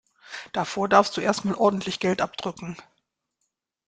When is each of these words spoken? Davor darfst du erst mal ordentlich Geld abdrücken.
Davor 0.51 0.89
darfst 0.89 1.15
du 1.15 1.21
erst 1.21 1.45
mal 1.45 1.53
ordentlich 1.53 1.99
Geld 1.99 2.21
abdrücken. 2.21 2.75